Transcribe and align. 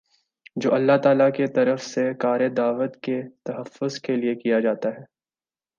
جو 0.55 0.73
اللہ 0.73 0.97
تعالیٰ 1.03 1.31
کی 1.31 1.47
طرف 1.47 1.81
سے 1.83 2.13
کارِ 2.13 2.49
دعوت 2.57 2.97
کے 3.01 3.21
تحفظ 3.43 3.99
کے 3.99 4.15
لیے 4.15 4.35
کیا 4.35 4.59
جاتا 4.59 4.89
ہے 4.89 5.03